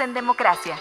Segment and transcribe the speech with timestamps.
[0.00, 0.78] En Democracia.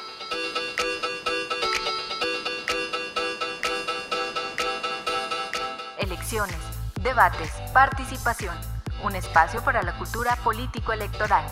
[5.97, 6.55] Elecciones,
[7.01, 8.55] debates, participación.
[9.03, 11.43] Un espacio para la cultura político-electoral.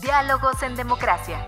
[0.00, 1.44] Diálogos en Democracia.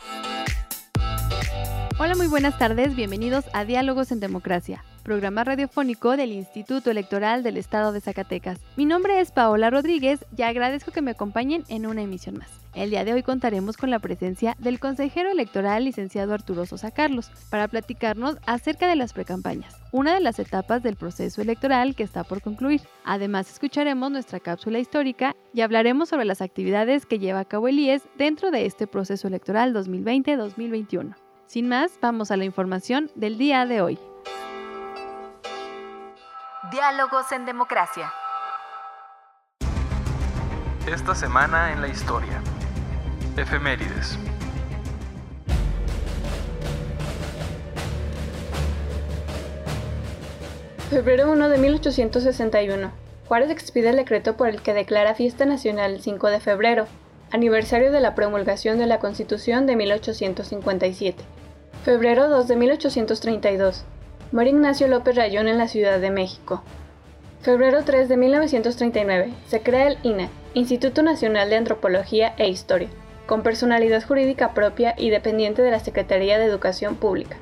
[2.00, 2.96] Hola, muy buenas tardes.
[2.96, 8.58] Bienvenidos a Diálogos en Democracia, programa radiofónico del Instituto Electoral del Estado de Zacatecas.
[8.76, 12.50] Mi nombre es Paola Rodríguez y agradezco que me acompañen en una emisión más.
[12.74, 17.30] El día de hoy contaremos con la presencia del consejero electoral licenciado Arturo Sosa Carlos
[17.50, 22.24] para platicarnos acerca de las precampañas, una de las etapas del proceso electoral que está
[22.24, 22.80] por concluir.
[23.04, 27.78] Además escucharemos nuestra cápsula histórica y hablaremos sobre las actividades que lleva a cabo el
[27.78, 31.14] IES dentro de este proceso electoral 2020-2021.
[31.46, 33.98] Sin más, vamos a la información del día de hoy.
[36.70, 38.10] Diálogos en Democracia.
[40.86, 42.40] Esta semana en la historia.
[43.36, 44.18] Efemérides.
[50.88, 52.92] Febrero 1 de 1861.
[53.28, 56.86] Juárez expide el decreto por el que declara fiesta nacional el 5 de febrero,
[57.30, 61.22] aniversario de la promulgación de la Constitución de 1857.
[61.84, 63.84] Febrero 2 de 1832.
[64.34, 66.64] Muere Ignacio López Rayón en la Ciudad de México.
[67.42, 69.32] Febrero 3 de 1939.
[69.46, 72.88] Se crea el INE, Instituto Nacional de Antropología e Historia
[73.26, 77.36] con personalidad jurídica propia y dependiente de la Secretaría de Educación Pública.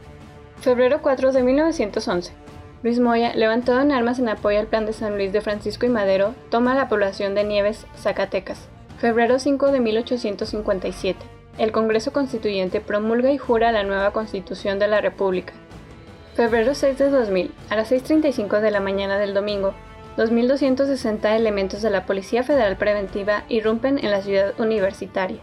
[0.60, 2.31] Febrero 4 de 1911.
[2.82, 5.88] Luis Moya, levantado en armas en apoyo al plan de San Luis de Francisco y
[5.88, 8.69] Madero, toma la población de Nieves, Zacatecas.
[8.98, 11.19] Febrero 5 de 1857.
[11.56, 15.54] El Congreso Constituyente promulga y jura la nueva Constitución de la República.
[16.34, 17.54] Febrero 6 de 2000.
[17.69, 19.75] A las 6.35 de la mañana del domingo,
[20.16, 25.41] 2.260 elementos de la Policía Federal Preventiva irrumpen en la ciudad universitaria.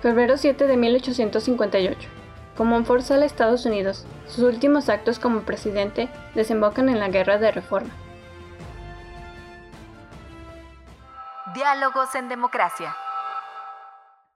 [0.00, 2.08] Febrero 7 de 1858.
[2.56, 4.06] Comonfort sale a Estados Unidos.
[4.26, 7.90] Sus últimos actos como presidente desembocan en la Guerra de Reforma.
[11.54, 12.96] Diálogos en Democracia.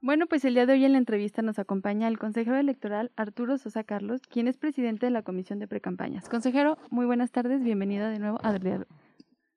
[0.06, 3.58] Bueno, pues el día de hoy en la entrevista nos acompaña el consejero electoral Arturo
[3.58, 6.28] Sosa Carlos, quien es presidente de la Comisión de Precampañas.
[6.28, 8.56] Consejero, muy buenas tardes, bienvenido de nuevo a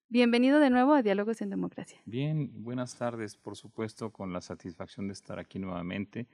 [0.09, 2.01] Bienvenido de nuevo a Diálogos en Democracia.
[2.05, 6.25] Bien, buenas tardes, por supuesto, con la satisfacción de estar aquí nuevamente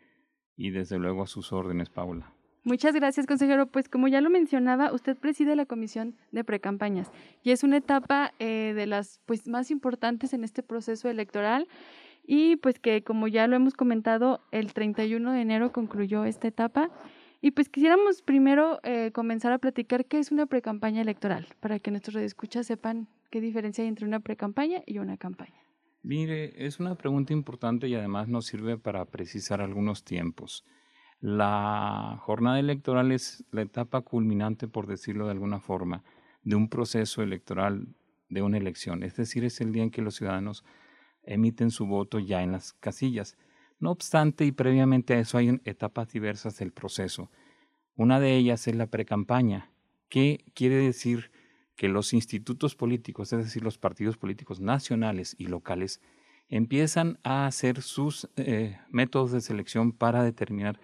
[0.56, 2.32] y desde luego a sus órdenes, Paula.
[2.64, 3.68] Muchas gracias, consejero.
[3.68, 7.12] Pues como ya lo mencionaba, usted preside la Comisión de Precampañas
[7.44, 11.68] y es una etapa eh, de las pues, más importantes en este proceso electoral
[12.28, 16.90] y pues que como ya lo hemos comentado, el 31 de enero concluyó esta etapa.
[17.42, 21.92] Y pues quisiéramos primero eh, comenzar a platicar qué es una precampaña electoral, para que
[21.92, 25.62] nuestros escuchas sepan qué diferencia hay entre una precampaña y una campaña.
[26.02, 30.66] Mire, es una pregunta importante y además nos sirve para precisar algunos tiempos.
[31.20, 36.04] La jornada electoral es la etapa culminante, por decirlo de alguna forma,
[36.44, 37.88] de un proceso electoral
[38.30, 39.04] de una elección.
[39.04, 40.64] Es decir, es el día en que los ciudadanos
[41.26, 43.38] emiten su voto ya en las casillas.
[43.80, 47.30] No obstante, y previamente a eso hay etapas diversas del proceso.
[47.96, 49.72] Una de ellas es la precampaña,
[50.10, 51.32] que quiere decir
[51.76, 56.02] que los institutos políticos, es decir, los partidos políticos nacionales y locales,
[56.48, 60.80] empiezan a hacer sus eh, métodos de selección para determinar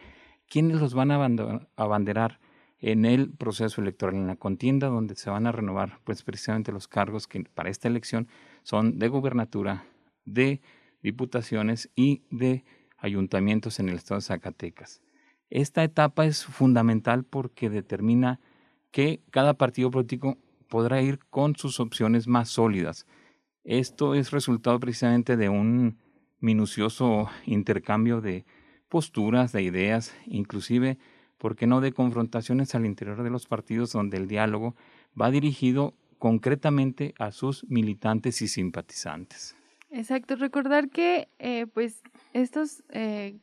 [0.48, 2.40] quiénes los van a abanderar
[2.80, 6.88] en el proceso electoral, en la contienda donde se van a renovar pues precisamente los
[6.88, 8.28] cargos que para esta elección
[8.64, 9.86] son de gubernatura,
[10.26, 10.62] de
[11.02, 12.64] diputaciones y de
[12.98, 15.02] ayuntamientos en el estado de Zacatecas.
[15.50, 18.40] Esta etapa es fundamental porque determina
[18.92, 20.38] que cada partido político
[20.70, 23.06] podrá ir con sus opciones más sólidas.
[23.64, 25.98] Esto es resultado precisamente de un
[26.40, 28.46] minucioso intercambio de
[28.90, 30.98] posturas, de ideas, inclusive,
[31.38, 34.76] ¿por qué no?, de confrontaciones al interior de los partidos donde el diálogo
[35.20, 39.56] va dirigido concretamente a sus militantes y simpatizantes.
[39.92, 42.02] Exacto, recordar que eh, pues
[42.34, 43.38] estos eh,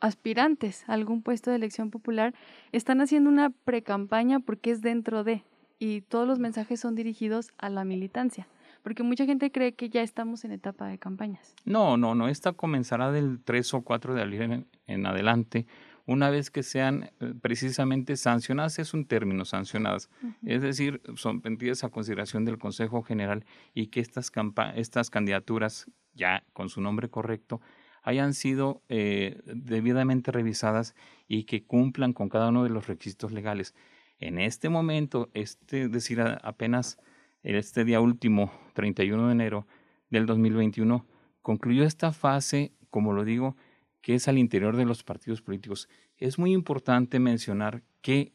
[0.00, 2.34] aspirantes a algún puesto de elección popular
[2.72, 5.44] están haciendo una precampaña porque es dentro de
[5.78, 8.46] y todos los mensajes son dirigidos a la militancia
[8.82, 11.54] Porque mucha gente cree que ya estamos en etapa de campañas.
[11.64, 12.28] No, no, no.
[12.28, 15.66] Esta comenzará del 3 o 4 de abril en, adelante.
[16.06, 20.10] Una vez que sean eh, precisamente sancionadas, es un término, sancionadas,
[20.44, 24.30] es decir, sometidas a consideración del Consejo General y que estas,
[24.74, 27.60] estas candidaturas, ya con su nombre correcto,
[28.02, 30.94] hayan sido eh, debidamente revisadas
[31.26, 33.74] y que cumplan con cada uno de los requisitos legales.
[34.18, 36.98] En este momento, este, es decir, apenas
[37.42, 39.66] este día último, 31 de enero
[40.10, 41.06] del 2021,
[41.40, 43.56] concluyó esta fase, como lo digo,
[44.04, 45.88] que es al interior de los partidos políticos.
[46.18, 48.34] Es muy importante mencionar que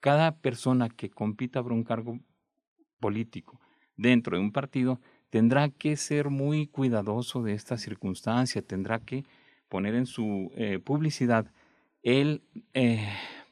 [0.00, 2.18] cada persona que compita por un cargo
[3.00, 3.60] político
[3.98, 9.26] dentro de un partido tendrá que ser muy cuidadoso de esta circunstancia, tendrá que
[9.68, 11.52] poner en su eh, publicidad
[12.02, 13.06] el eh,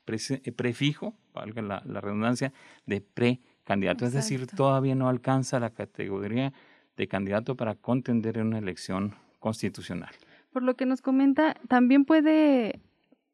[0.06, 2.50] eh, prefijo, valga la, redundancia,
[2.86, 4.06] de precandidato.
[4.06, 6.54] Es decir, todavía no alcanza la categoría
[6.96, 10.14] de candidato para contender en una elección constitucional.
[10.50, 12.80] Por lo que nos comenta, también puede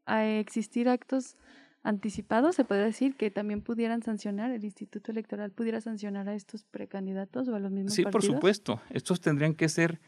[0.06, 1.37] existir actos
[1.82, 6.64] anticipados, se puede decir que también pudieran sancionar, el Instituto Electoral pudiera sancionar a estos
[6.64, 8.25] precandidatos o a los mismos sí, partidos.
[8.25, 8.81] Sí, por supuesto.
[8.90, 10.00] Estos tendrían que ser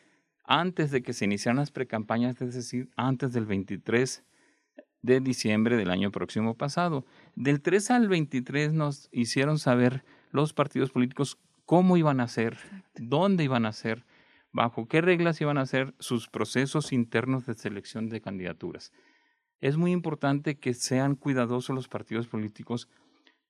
[0.44, 4.24] antes de que se iniciaran las precampañas, es decir, antes del 23
[5.02, 7.04] de diciembre del año próximo pasado.
[7.34, 12.56] Del 3 al 23 nos hicieron saber los partidos políticos cómo iban a ser,
[12.94, 14.04] dónde iban a ser,
[14.56, 18.90] bajo qué reglas iban a ser sus procesos internos de selección de candidaturas
[19.60, 22.88] es muy importante que sean cuidadosos los partidos políticos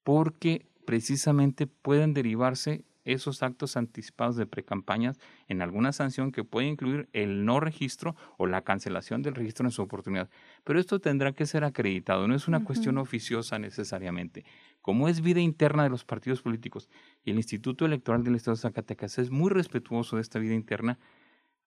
[0.02, 7.08] porque precisamente pueden derivarse esos actos anticipados de precampañas en alguna sanción que puede incluir
[7.12, 10.28] el no registro o la cancelación del registro en su oportunidad.
[10.64, 14.44] Pero esto tendrá que ser acreditado, no es una cuestión oficiosa necesariamente.
[14.86, 16.88] Como es vida interna de los partidos políticos
[17.24, 21.00] y el Instituto Electoral del Estado de Zacatecas es muy respetuoso de esta vida interna,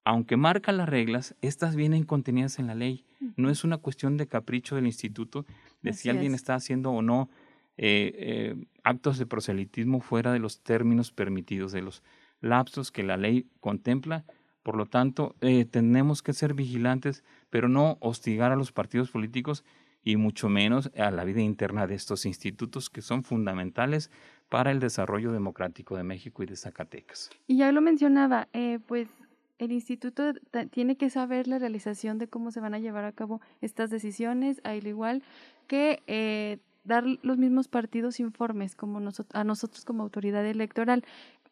[0.06, 3.04] aunque marca las reglas, estas vienen contenidas en la ley.
[3.36, 5.46] No es una cuestión de capricho del instituto
[5.82, 7.30] de si alguien está haciendo o no
[7.76, 12.04] eh, eh, actos de proselitismo fuera de los términos permitidos, de los
[12.40, 14.24] lapsos que la ley contempla.
[14.64, 19.66] Por lo tanto, eh, tenemos que ser vigilantes, pero no hostigar a los partidos políticos
[20.04, 24.12] y mucho menos a la vida interna de estos institutos que son fundamentales
[24.50, 27.30] para el desarrollo democrático de México y de Zacatecas.
[27.48, 28.48] Y ya lo mencionaba,
[28.88, 29.10] pues
[29.60, 30.34] el instituto
[30.72, 34.62] tiene que saber la realización de cómo se van a llevar a cabo estas decisiones,
[34.64, 35.22] al igual
[35.68, 39.00] que eh, dar los mismos partidos informes como
[39.34, 41.04] a nosotros como autoridad electoral.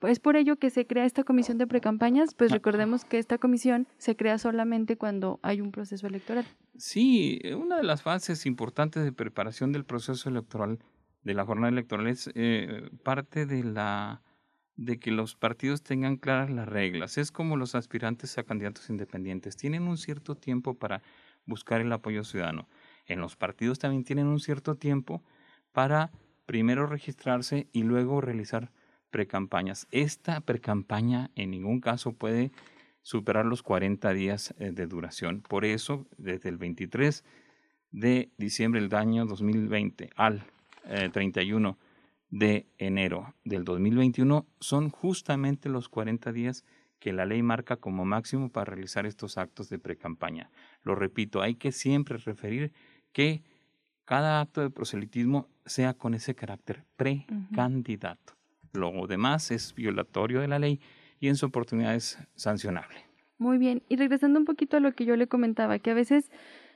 [0.02, 2.56] Es por ello que se crea esta comisión de precampañas, pues ah.
[2.56, 6.46] recordemos que esta comisión se crea solamente cuando hay un proceso electoral.
[6.78, 10.80] Sí, una de las fases importantes de preparación del proceso electoral,
[11.24, 14.22] de la jornada electoral, es eh, parte de la
[14.78, 17.18] de que los partidos tengan claras las reglas.
[17.18, 19.58] Es como los aspirantes a candidatos independientes.
[19.58, 21.02] Tienen un cierto tiempo para
[21.48, 22.70] buscar el apoyo ciudadano.
[23.08, 25.24] En los partidos también tienen un cierto tiempo
[25.72, 26.12] para
[26.46, 28.72] primero registrarse y luego realizar
[29.10, 29.88] precampañas.
[29.92, 32.52] Esta precampaña en ningún caso puede
[33.02, 35.42] superar los 40 días eh, de duración.
[35.42, 37.24] Por eso, desde el 23
[37.92, 40.44] de diciembre del año 2020 al
[41.12, 41.88] 31 eh,
[42.30, 46.66] de enero del 2021 son justamente los 40 días
[47.00, 50.50] que la ley marca como máximo para realizar estos actos de precampaña.
[50.84, 52.74] Lo repito, hay que siempre referir
[53.12, 53.44] que
[54.04, 58.37] cada acto de proselitismo sea con ese carácter precandidato.
[58.74, 60.80] Lo demás es violatorio de la ley
[61.20, 63.06] y en su oportunidad es sancionable.
[63.38, 66.32] Muy bien, y regresando un poquito a lo que yo le comentaba, que a veces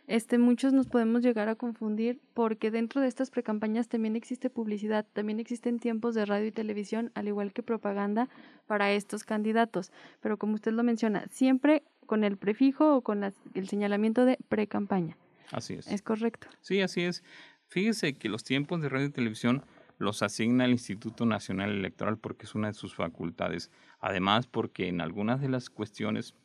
[0.08, 5.06] este, muchos nos podemos llegar a confundir porque dentro de estas precampañas también existe publicidad,
[5.14, 8.30] también existen tiempos de radio y televisión, al igual que propaganda
[8.68, 9.92] para estos candidatos.
[10.20, 15.18] Pero como usted lo menciona, siempre con el prefijo o con el señalamiento de precampaña.
[15.52, 15.88] Así es.
[15.88, 16.48] ¿Es correcto?
[16.62, 17.24] Sí, así es.
[17.68, 19.64] Fíjese que los tiempos de radio y televisión
[20.02, 23.72] los asigna el Instituto Nacional Electoral porque es una de sus facultades.
[24.00, 26.36] Además, porque en algunas de las cuestiones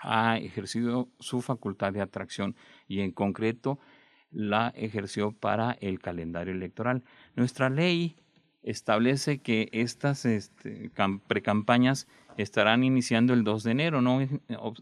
[0.00, 3.78] ha ejercido su facultad de atracción y en concreto
[4.30, 7.04] la ejerció para el calendario electoral.
[7.34, 8.16] Nuestra ley
[8.62, 10.90] establece que estas este,
[11.26, 14.00] precampañas estarán iniciando el 2 de enero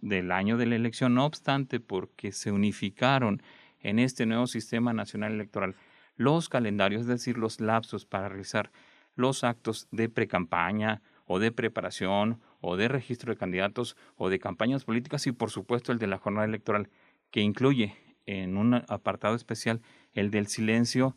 [0.03, 3.43] del año de la elección, no obstante, porque se unificaron
[3.81, 5.77] en este nuevo sistema nacional electoral
[6.17, 8.71] los calendarios, es decir, los lapsos para realizar
[9.15, 14.85] los actos de precampaña o de preparación o de registro de candidatos o de campañas
[14.85, 16.89] políticas y por supuesto el de la jornada electoral
[17.31, 17.95] que incluye
[18.27, 19.81] en un apartado especial
[20.13, 21.17] el del silencio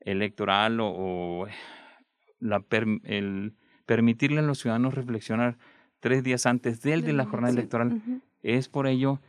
[0.00, 1.46] electoral o,
[2.38, 2.64] la
[3.04, 3.54] el
[3.86, 5.58] permitirle a los ciudadanos reflexionar
[6.00, 8.00] tres días antes del de la jornada electoral.
[8.42, 9.20] Es por ello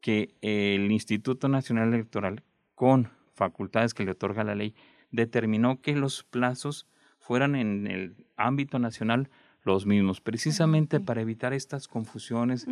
[0.00, 2.42] que el Instituto Nacional Electoral,
[2.74, 4.74] con facultades que le otorga la ley,
[5.10, 6.86] determinó que los plazos
[7.18, 9.30] fueran en el ámbito nacional
[9.64, 12.66] los mismos, precisamente para evitar estas confusiones,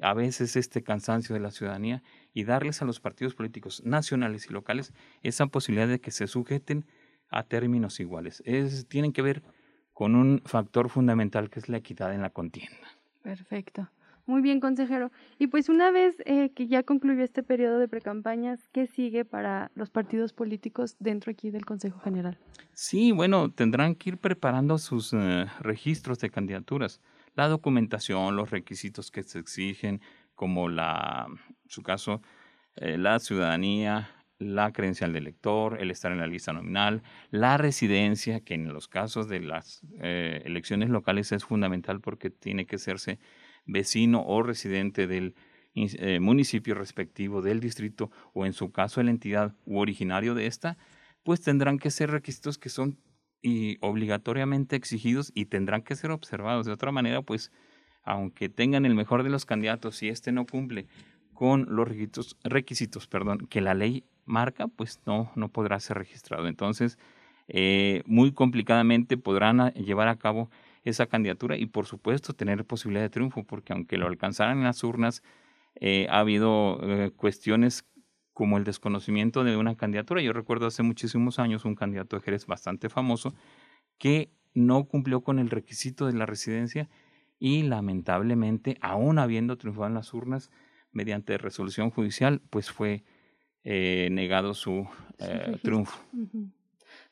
[0.00, 4.52] a veces este cansancio de la ciudadanía y darles a los partidos políticos nacionales y
[4.54, 6.86] locales esa posibilidad de que se sujeten
[7.28, 8.42] a términos iguales.
[8.46, 9.42] Es, tienen que ver
[9.92, 12.88] con un factor fundamental que es la equidad en la contienda.
[13.22, 13.90] Perfecto.
[14.28, 15.10] Muy bien, consejero.
[15.38, 19.70] Y pues una vez eh, que ya concluyó este periodo de precampañas, ¿qué sigue para
[19.74, 22.36] los partidos políticos dentro aquí del Consejo General?
[22.74, 27.00] Sí, bueno, tendrán que ir preparando sus eh, registros de candidaturas,
[27.36, 30.02] la documentación, los requisitos que se exigen,
[30.34, 32.20] como la, en su caso,
[32.76, 38.40] eh, la ciudadanía, la credencial de elector, el estar en la lista nominal, la residencia,
[38.40, 43.18] que en los casos de las elecciones locales es fundamental porque tiene que hacerse
[43.68, 45.36] vecino o residente del
[45.74, 50.76] eh, municipio respectivo, del distrito o en su caso la entidad u originario de esta,
[51.22, 52.98] pues tendrán que ser requisitos que son
[53.80, 56.66] obligatoriamente exigidos y tendrán que ser observados.
[56.66, 57.52] De otra manera, pues,
[58.02, 60.88] aunque tengan el mejor de los candidatos, si éste no cumple
[61.32, 66.48] con los requisitos, requisitos perdón, que la ley marca, pues no, no podrá ser registrado.
[66.48, 66.98] Entonces,
[67.46, 70.50] eh, muy complicadamente podrán llevar a cabo
[70.84, 74.82] esa candidatura y por supuesto tener posibilidad de triunfo, porque aunque lo alcanzaran en las
[74.84, 75.22] urnas,
[75.76, 77.84] eh, ha habido eh, cuestiones
[78.32, 80.22] como el desconocimiento de una candidatura.
[80.22, 83.34] Yo recuerdo hace muchísimos años un candidato de Jerez bastante famoso
[83.98, 86.88] que no cumplió con el requisito de la residencia
[87.38, 90.50] y lamentablemente, aún habiendo triunfado en las urnas
[90.92, 93.04] mediante resolución judicial, pues fue
[93.64, 94.88] eh, negado su
[95.62, 95.98] triunfo.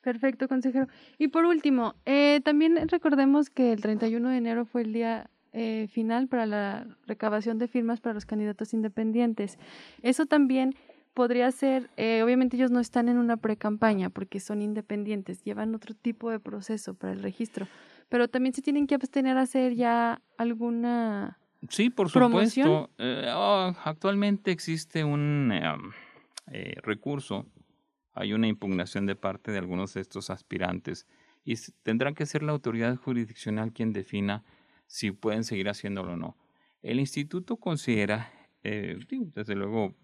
[0.06, 0.86] Perfecto, consejero.
[1.18, 5.88] Y por último, eh, también recordemos que el 31 de enero fue el día eh,
[5.90, 9.58] final para la recabación de firmas para los candidatos independientes.
[10.02, 10.76] Eso también
[11.12, 15.92] podría ser, eh, obviamente ellos no están en una pre-campaña porque son independientes, llevan otro
[15.92, 17.66] tipo de proceso para el registro,
[18.08, 21.36] pero también se tienen que abstener a hacer ya alguna...
[21.68, 22.90] Sí, por supuesto.
[23.00, 25.52] Oh, actualmente existe un
[26.84, 27.44] recurso
[28.16, 31.06] hay una impugnación de parte de algunos de estos aspirantes
[31.44, 34.42] y tendrá que ser la autoridad jurisdiccional quien defina
[34.86, 36.36] si pueden seguir haciéndolo o no.
[36.82, 38.32] El instituto considera,
[38.62, 38.98] eh,
[39.34, 39.94] desde luego,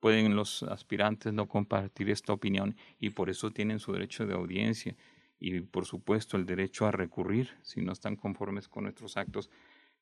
[0.00, 4.96] pueden los aspirantes no compartir esta opinión y por eso tienen su derecho de audiencia
[5.38, 9.50] y, por supuesto, el derecho a recurrir si no están conformes con nuestros actos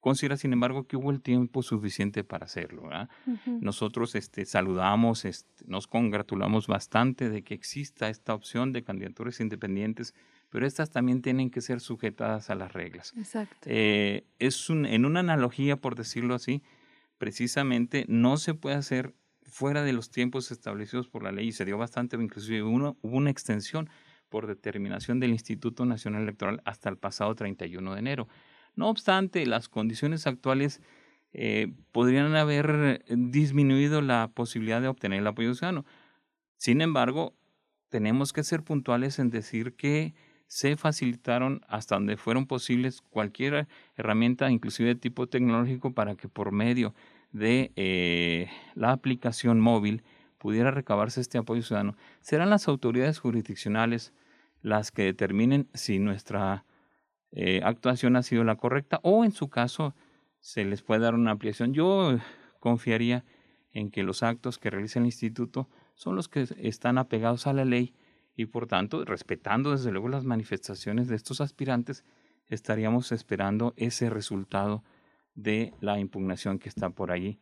[0.01, 2.89] Considera, sin embargo, que hubo el tiempo suficiente para hacerlo.
[3.47, 10.15] Nosotros este, saludamos, este, nos congratulamos bastante de que exista esta opción de candidaturas independientes,
[10.51, 13.15] pero estas también tienen que ser sujetadas a las reglas.
[13.17, 13.57] Exacto.
[13.65, 16.63] Eh, es un, en una analogía, por decirlo así,
[17.19, 21.65] precisamente no se puede hacer fuera de los tiempos establecidos por la ley y se
[21.65, 23.89] dio bastante, inclusive hubo una extensión
[24.29, 28.29] por determinación del Instituto Nacional Electoral hasta el pasado 31 de enero.
[28.77, 30.81] No obstante, las condiciones actuales
[31.33, 35.85] eh, podrían haber disminuido la posibilidad de obtener el apoyo ciudadano.
[36.57, 37.35] Sin embargo,
[37.89, 40.15] tenemos que ser puntuales en decir que
[40.47, 43.67] se facilitaron hasta donde fueron posibles cualquier
[43.97, 46.95] herramienta, inclusive de tipo tecnológico, para que por medio
[47.33, 50.03] de eh, la aplicación móvil
[50.39, 51.97] pudiera recabarse este apoyo ciudadano.
[52.21, 54.13] Serán las autoridades jurisdiccionales
[54.63, 56.65] las que determinen si nuestra
[57.39, 59.95] eh, actuación ha sido la correcta o en su caso
[60.41, 61.75] se les puede dar una ampliación.
[61.75, 62.19] Yo
[62.61, 63.27] confiaría
[63.73, 67.67] en que los actos que realiza el instituto son los que están apegados a la
[67.67, 67.95] ley
[68.37, 72.05] y por tanto, respetando desde luego las manifestaciones de estos aspirantes,
[72.49, 74.83] estaríamos esperando ese resultado
[75.35, 77.39] de la impugnación que está por allí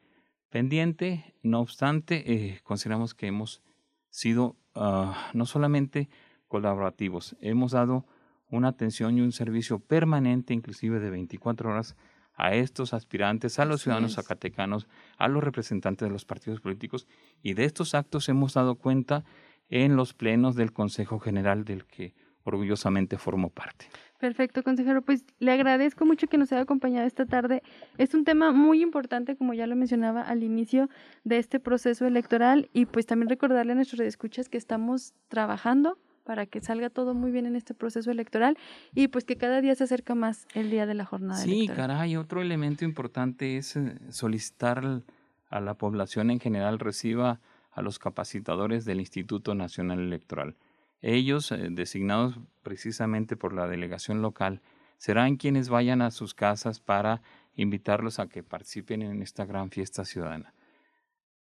[0.51, 1.37] pendiente.
[1.45, 3.63] No obstante, eh, consideramos que hemos
[4.11, 6.09] sido ah, no solamente
[6.49, 8.07] colaborativos, hemos dado
[8.55, 11.97] una atención y un servicio permanente, inclusive de 24 horas,
[12.37, 17.07] a estos aspirantes, a los ciudadanos zacatecanos, a los representantes de los partidos políticos,
[17.43, 19.25] y de estos actos hemos dado cuenta
[19.69, 23.87] en los plenos del Consejo General del que orgullosamente formo parte.
[24.19, 25.03] Perfecto, consejero.
[25.03, 27.63] Pues le agradezco mucho que nos haya acompañado esta tarde.
[27.99, 30.89] Es un tema muy importante, como ya lo mencionaba al inicio
[31.25, 36.47] de este proceso electoral, y pues también recordarle a nuestros escuchas que estamos trabajando para
[36.47, 38.59] que salga todo muy bien en este proceso electoral
[38.95, 41.77] y pues que cada día se acerca más el día de la jornada sí, electoral.
[41.77, 45.03] Sí, caray, otro elemento importante es eh, solicitar
[45.51, 47.41] a la población en general reciba
[47.71, 50.57] a los capacitadores del Instituto Nacional Electoral.
[51.01, 54.63] Ellos, eh, designados precisamente por la delegación local,
[54.97, 57.21] serán quienes vayan a sus casas para
[57.57, 60.55] invitarlos a que participen en esta gran fiesta ciudadana.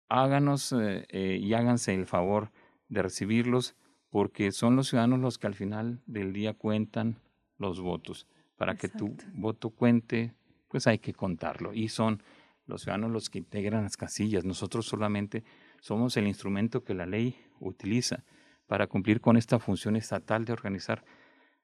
[0.09, 2.51] Háganos eh, eh, y háganse el favor
[2.89, 3.77] de recibirlos
[4.15, 7.19] porque son los ciudadanos los que al final del día cuentan
[7.59, 8.29] los votos.
[8.57, 10.37] Para que tu voto cuente,
[10.69, 11.75] pues hay que contarlo.
[11.75, 12.23] Y son
[12.65, 14.45] los ciudadanos los que integran las casillas.
[14.45, 15.43] Nosotros solamente
[15.81, 18.23] somos el instrumento que la ley utiliza
[18.69, 21.05] para cumplir con esta función estatal de organizar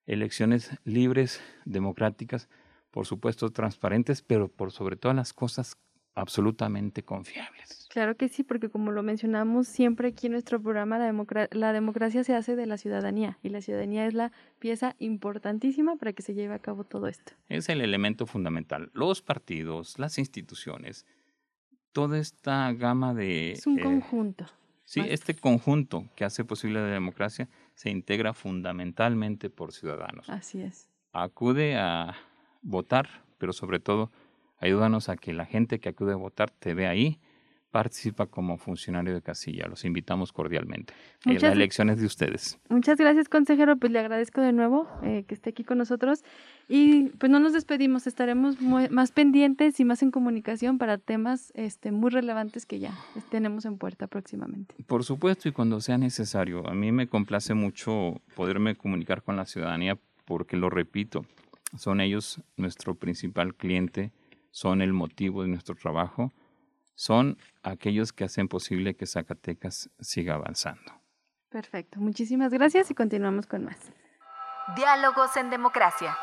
[0.06, 2.48] elecciones libres, democráticas,
[2.90, 5.76] por supuesto transparentes, pero por sobre todas las cosas
[6.14, 7.86] absolutamente confiables.
[7.90, 12.22] Claro que sí, porque como lo mencionamos siempre aquí en nuestro programa, la, la, democracia
[12.24, 16.34] se hace de la ciudadanía y la ciudadanía es la pieza importantísima para que se
[16.34, 17.32] lleve a cabo todo esto.
[17.48, 18.90] Es el elemento fundamental.
[18.92, 21.06] Los partidos, las instituciones,
[21.92, 23.52] toda esta gama de...
[23.52, 24.46] Es un eh, conjunto.
[24.84, 30.28] Sí, este conjunto que hace posible la democracia se integra fundamentalmente por ciudadanos.
[30.28, 30.88] Así es.
[31.12, 32.16] Acude a
[32.62, 34.10] votar, pero sobre todo
[34.60, 37.18] ayúdanos a que la gente que acude a votar te vea ahí,
[37.70, 39.66] participa como funcionario de casilla.
[39.68, 40.92] Los invitamos cordialmente.
[41.24, 42.58] Eh, la elección es de ustedes.
[42.68, 43.76] Muchas gracias, consejero.
[43.76, 46.24] Pues le agradezco de nuevo eh, que esté aquí con nosotros.
[46.68, 51.92] Y pues no nos despedimos, estaremos más pendientes y más en comunicación para temas este,
[51.92, 52.92] muy relevantes que ya
[53.30, 54.74] tenemos en puerta próximamente.
[54.86, 56.68] Por supuesto, y cuando sea necesario.
[56.68, 61.24] A mí me complace mucho poderme comunicar con la ciudadanía porque, lo repito,
[61.76, 64.12] son ellos nuestro principal cliente,
[64.50, 66.32] son el motivo de nuestro trabajo,
[66.94, 70.92] son aquellos que hacen posible que Zacatecas siga avanzando.
[71.48, 73.92] Perfecto, muchísimas gracias y continuamos con más.
[74.76, 76.16] Diálogos en democracia.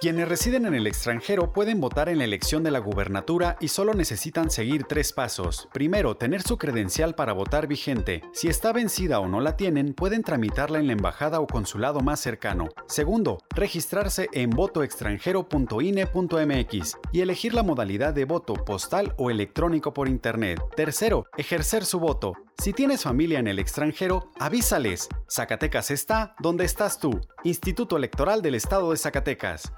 [0.00, 3.94] Quienes residen en el extranjero pueden votar en la elección de la gubernatura y solo
[3.94, 5.68] necesitan seguir tres pasos.
[5.72, 8.22] Primero, tener su credencial para votar vigente.
[8.32, 12.20] Si está vencida o no la tienen, pueden tramitarla en la embajada o consulado más
[12.20, 12.68] cercano.
[12.86, 20.60] Segundo, registrarse en votoextranjero.ine.mx y elegir la modalidad de voto postal o electrónico por internet.
[20.76, 22.34] Tercero, ejercer su voto.
[22.56, 25.08] Si tienes familia en el extranjero, avísales.
[25.28, 27.20] Zacatecas está donde estás tú.
[27.42, 29.72] Instituto Electoral del Estado de Zacatecas.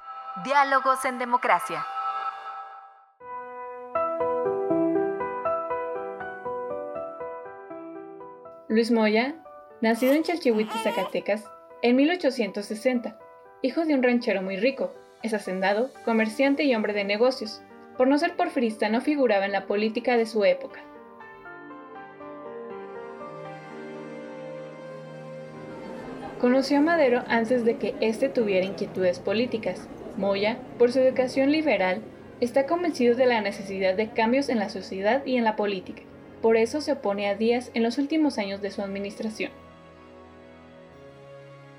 [0.44, 1.84] Diálogos en democracia.
[8.68, 9.34] Luis Moya,
[9.82, 11.44] nacido en Chalchihuitl, Zacatecas,
[11.82, 13.18] en 1860,
[13.60, 17.60] hijo de un ranchero muy rico, es hacendado, comerciante y hombre de negocios.
[17.98, 20.80] Por no ser porfirista no figuraba en la política de su época.
[26.40, 29.86] Conoció a Madero antes de que éste tuviera inquietudes políticas.
[30.16, 32.02] Moya, por su educación liberal,
[32.40, 36.02] está convencido de la necesidad de cambios en la sociedad y en la política.
[36.42, 39.50] Por eso se opone a Díaz en los últimos años de su administración.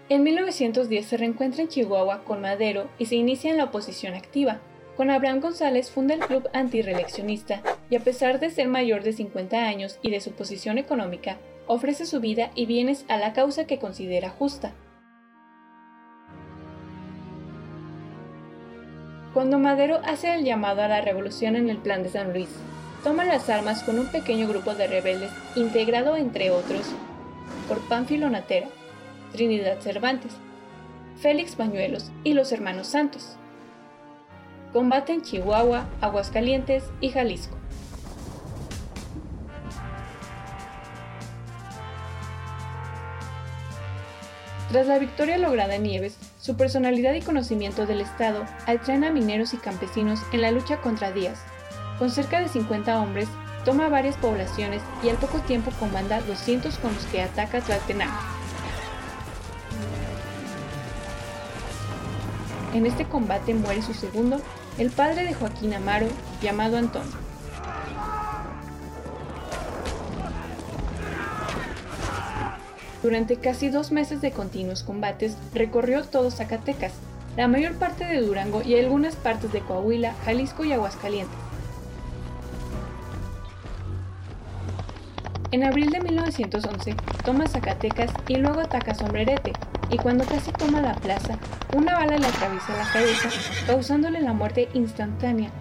[0.09, 4.59] En 1910 se reencuentra en Chihuahua con Madero y se inicia en la oposición activa.
[4.97, 9.65] Con Abraham González funda el Club Antireeleccionista y a pesar de ser mayor de 50
[9.65, 13.79] años y de su posición económica, ofrece su vida y bienes a la causa que
[13.79, 14.73] considera justa.
[19.33, 22.49] Cuando Madero hace el llamado a la revolución en el Plan de San Luis,
[23.01, 26.81] toma las armas con un pequeño grupo de rebeldes integrado, entre otros,
[27.69, 28.67] por Pánfilo Natera,
[29.31, 30.33] Trinidad Cervantes,
[31.21, 33.37] Félix Bañuelos y los hermanos Santos.
[34.73, 37.55] Combate en Chihuahua, Aguascalientes y Jalisco.
[44.69, 49.53] Tras la victoria lograda en Nieves, su personalidad y conocimiento del Estado atraen a mineros
[49.53, 51.37] y campesinos en la lucha contra Díaz.
[51.99, 53.29] Con cerca de 50 hombres,
[53.63, 58.17] toma varias poblaciones y al poco tiempo comanda 200 con los que ataca Tlaltenango.
[62.73, 64.41] En este combate muere su segundo,
[64.79, 66.07] el padre de Joaquín Amaro,
[66.41, 67.30] llamado Antonio.
[73.03, 76.93] Durante casi dos meses de continuos combates, recorrió todo Zacatecas,
[77.35, 81.37] la mayor parte de Durango y algunas partes de Coahuila, Jalisco y Aguascalientes.
[85.51, 89.53] En abril de 1911 toma Zacatecas y luego ataca Sombrerete,
[89.89, 91.37] y cuando casi toma la plaza,
[91.75, 93.29] una bala le atraviesa la cabeza,
[93.65, 95.51] causándole la muerte instantánea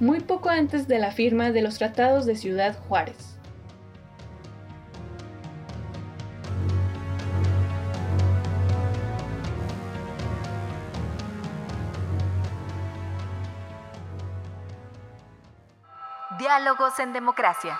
[0.00, 3.36] muy poco antes de la firma de los tratados de Ciudad Juárez.
[16.38, 17.78] Diálogos en democracia.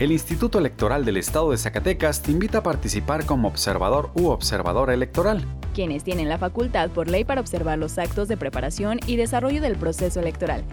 [0.00, 4.92] El Instituto Electoral del Estado de Zacatecas te invita a participar como observador u observadora
[4.92, 5.46] electoral.
[5.76, 9.76] Quienes tienen la facultad por ley para observar los actos de preparación y desarrollo del
[9.76, 10.64] proceso electoral.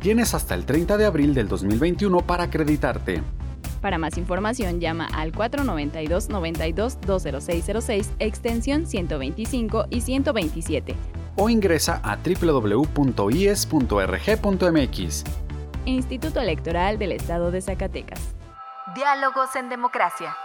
[0.00, 3.22] Tienes hasta el 30 de abril del 2021 para acreditarte.
[3.80, 10.96] Para más información llama al 492 92 20606 extensión 125 y 127
[11.36, 12.84] o ingresa a www.ies.rg.mx.
[15.84, 18.34] Instituto Electoral del Estado de Zacatecas.
[18.96, 20.36] Diálogos en democracia.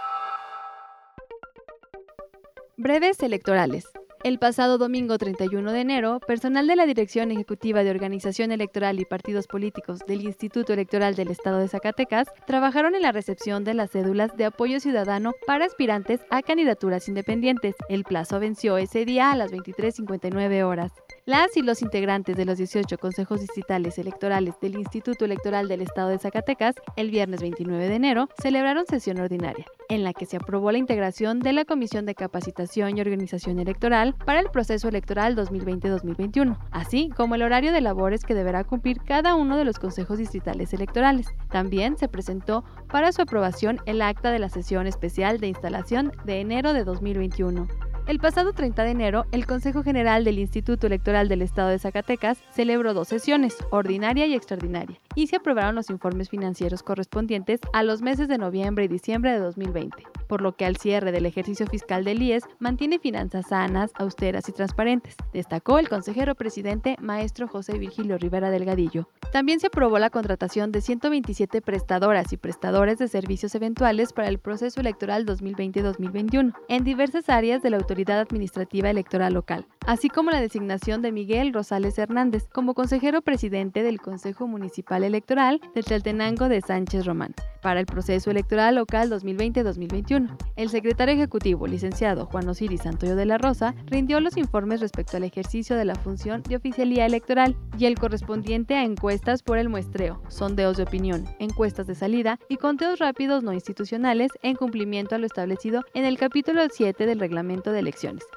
[2.76, 3.93] Breves electorales.
[4.24, 9.04] El pasado domingo 31 de enero, personal de la Dirección Ejecutiva de Organización Electoral y
[9.04, 13.90] Partidos Políticos del Instituto Electoral del Estado de Zacatecas trabajaron en la recepción de las
[13.90, 17.74] cédulas de apoyo ciudadano para aspirantes a candidaturas independientes.
[17.90, 20.92] El plazo venció ese día a las 23.59 horas.
[21.26, 26.10] Las y los integrantes de los 18 consejos distritales electorales del Instituto Electoral del Estado
[26.10, 30.70] de Zacatecas, el viernes 29 de enero, celebraron sesión ordinaria, en la que se aprobó
[30.70, 36.58] la integración de la Comisión de Capacitación y Organización Electoral para el proceso electoral 2020-2021,
[36.72, 40.74] así como el horario de labores que deberá cumplir cada uno de los consejos distritales
[40.74, 41.28] electorales.
[41.50, 46.40] También se presentó para su aprobación el acta de la sesión especial de instalación de
[46.40, 47.93] enero de 2021.
[48.06, 52.36] El pasado 30 de enero, el Consejo General del Instituto Electoral del Estado de Zacatecas
[52.50, 58.02] celebró dos sesiones, ordinaria y extraordinaria, y se aprobaron los informes financieros correspondientes a los
[58.02, 62.04] meses de noviembre y diciembre de 2020, por lo que al cierre del ejercicio fiscal
[62.04, 68.18] del IES mantiene finanzas sanas, austeras y transparentes, destacó el consejero presidente maestro José Virgilio
[68.18, 69.08] Rivera Delgadillo.
[69.32, 74.38] También se aprobó la contratación de 127 prestadoras y prestadores de servicios eventuales para el
[74.38, 80.40] proceso electoral 2020-2021 en diversas áreas de la autoridad Administrativa Electoral Local, así como la
[80.40, 86.60] designación de Miguel Rosales Hernández como consejero presidente del Consejo Municipal Electoral de Tlaltenango de
[86.60, 90.36] Sánchez Román para el proceso electoral local 2020-2021.
[90.56, 95.24] El secretario ejecutivo, licenciado Juan Osiris Santoyo de la Rosa, rindió los informes respecto al
[95.24, 100.20] ejercicio de la función de oficialía electoral y el correspondiente a encuestas por el muestreo,
[100.28, 105.26] sondeos de opinión, encuestas de salida y conteos rápidos no institucionales en cumplimiento a lo
[105.26, 107.82] establecido en el capítulo 7 del reglamento de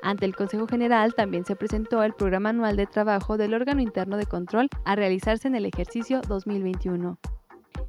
[0.01, 4.17] Ante el Consejo General también se presentó el programa anual de trabajo del órgano interno
[4.17, 7.17] de control a realizarse en el ejercicio 2021.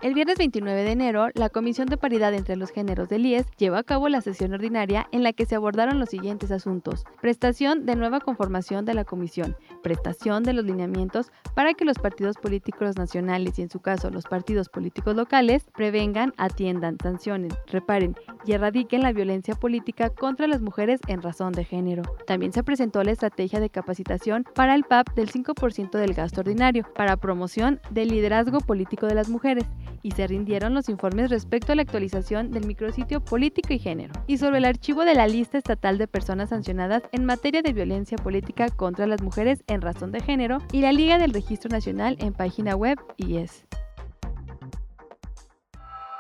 [0.01, 3.75] El viernes 29 de enero, la Comisión de Paridad entre los Géneros del IES llevó
[3.75, 7.05] a cabo la sesión ordinaria en la que se abordaron los siguientes asuntos.
[7.21, 12.37] Prestación de nueva conformación de la Comisión, prestación de los lineamientos para que los partidos
[12.37, 18.15] políticos nacionales y en su caso los partidos políticos locales prevengan, atiendan, sancionen, reparen
[18.47, 22.03] y erradiquen la violencia política contra las mujeres en razón de género.
[22.25, 26.87] También se presentó la estrategia de capacitación para el PAP del 5% del gasto ordinario,
[26.95, 29.65] para promoción del liderazgo político de las mujeres
[30.03, 34.39] y se rindieron los informes respecto a la actualización del micrositio Político y Género y
[34.39, 38.69] sobre el archivo de la lista estatal de personas sancionadas en materia de violencia política
[38.69, 42.75] contra las mujeres en razón de género y la Liga del Registro Nacional en página
[42.75, 43.67] web IES.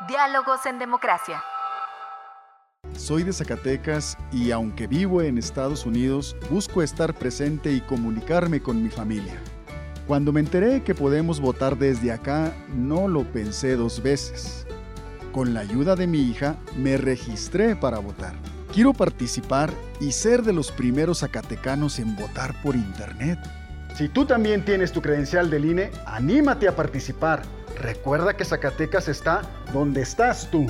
[0.08, 1.42] Diálogos en democracia.
[2.94, 8.82] Soy de Zacatecas y aunque vivo en Estados Unidos, busco estar presente y comunicarme con
[8.82, 9.34] mi familia.
[10.08, 14.66] Cuando me enteré que podemos votar desde acá, no lo pensé dos veces.
[15.32, 18.32] Con la ayuda de mi hija, me registré para votar.
[18.72, 23.38] Quiero participar y ser de los primeros zacatecanos en votar por Internet.
[23.96, 27.42] Si tú también tienes tu credencial del INE, anímate a participar.
[27.78, 29.42] Recuerda que Zacatecas está
[29.74, 30.66] donde estás tú.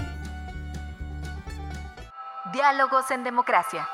[2.52, 3.86] Diálogos en democracia.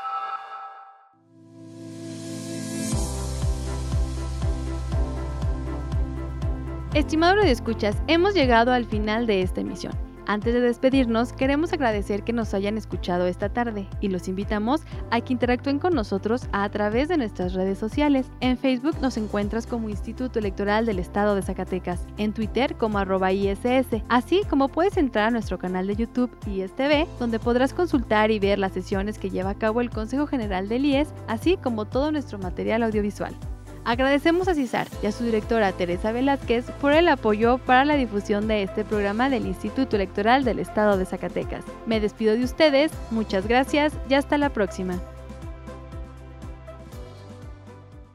[6.95, 9.93] Estimado Radio Escuchas, hemos llegado al final de esta emisión.
[10.27, 15.21] Antes de despedirnos, queremos agradecer que nos hayan escuchado esta tarde y los invitamos a
[15.21, 18.27] que interactúen con nosotros a través de nuestras redes sociales.
[18.39, 23.33] En Facebook nos encuentras como Instituto Electoral del Estado de Zacatecas, en Twitter como arroba
[23.33, 28.39] ISS, así como puedes entrar a nuestro canal de YouTube ISTV, donde podrás consultar y
[28.39, 32.13] ver las sesiones que lleva a cabo el Consejo General del IES, así como todo
[32.13, 33.35] nuestro material audiovisual.
[33.85, 38.49] Agradecemos a CISAR y a su directora Teresa Velázquez por el apoyo para la difusión
[38.49, 41.65] de este programa del Instituto Electoral del Estado de Zacatecas.
[41.85, 44.99] Me despido de ustedes, muchas gracias y hasta la próxima.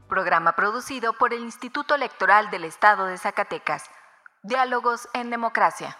[0.07, 3.83] Programa producido por el Instituto Electoral del Estado de Zacatecas.
[4.41, 5.95] Diálogos en Democracia.